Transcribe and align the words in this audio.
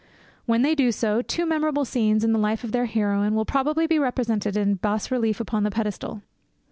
When 0.47 0.63
they 0.63 0.73
do 0.73 0.91
so, 0.91 1.21
two 1.21 1.45
memorable 1.45 1.85
scenes 1.85 2.23
in 2.23 2.31
the 2.31 2.39
life 2.39 2.63
of 2.63 2.71
their 2.71 2.85
heroine 2.87 3.35
will 3.35 3.45
probably 3.45 3.85
be 3.85 3.99
represented 3.99 4.57
in 4.57 4.73
bas 4.81 5.11
relief 5.11 5.39
upon 5.39 5.61
the 5.61 5.69
pedestal. 5.69 6.23